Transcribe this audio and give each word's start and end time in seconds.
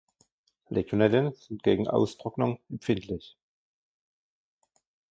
Legionellen 0.69 1.31
sind 1.35 1.61
gegen 1.61 1.87
Austrocknung 1.87 2.59
empfindlich. 2.71 3.37